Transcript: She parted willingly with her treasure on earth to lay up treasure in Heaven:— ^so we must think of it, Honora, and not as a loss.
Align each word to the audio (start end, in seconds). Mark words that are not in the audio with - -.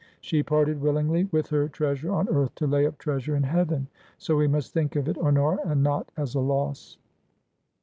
She 0.19 0.41
parted 0.41 0.81
willingly 0.81 1.25
with 1.25 1.49
her 1.51 1.69
treasure 1.69 2.09
on 2.11 2.27
earth 2.27 2.55
to 2.55 2.65
lay 2.65 2.87
up 2.87 2.97
treasure 2.97 3.35
in 3.35 3.43
Heaven:— 3.43 3.87
^so 4.19 4.35
we 4.35 4.47
must 4.47 4.73
think 4.73 4.95
of 4.95 5.07
it, 5.07 5.15
Honora, 5.19 5.59
and 5.63 5.83
not 5.83 6.09
as 6.17 6.33
a 6.33 6.39
loss. 6.39 6.97